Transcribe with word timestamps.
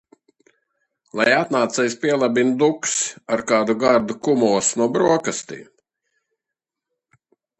Lai 1.19 1.27
atnācējs 1.33 1.95
pielabina 2.05 2.55
Duksi 2.63 3.13
ar 3.37 3.43
kādu 3.53 3.75
gardu 3.85 4.15
kumosu 4.29 4.81
no 4.83 4.87
brokastīm. 4.97 5.69